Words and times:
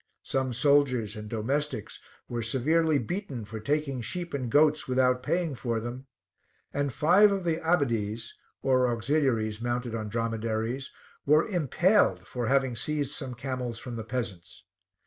Some 0.23 0.51
soldiers 0.51 1.15
and 1.15 1.29
domestics 1.29 2.01
were 2.27 2.41
severely 2.41 2.97
beaten 2.97 3.45
for 3.45 3.59
taking 3.59 4.01
sheep 4.01 4.33
and 4.33 4.49
goats 4.49 4.87
without 4.87 5.21
paying 5.21 5.53
for 5.53 5.79
them, 5.79 6.07
and 6.73 6.91
five 6.91 7.31
of 7.31 7.43
the 7.43 7.57
Abbadies 7.57 8.33
(or 8.63 8.89
auxiliaries 8.91 9.61
mounted 9.61 9.93
on 9.93 10.09
dromedaries) 10.09 10.89
were 11.23 11.47
impaled 11.47 12.25
for 12.25 12.47
having 12.47 12.75
seized 12.75 13.11
some 13.13 13.35
camels 13.35 13.77
from 13.77 13.95
the 13.95 14.03
peasants. 14.03 14.63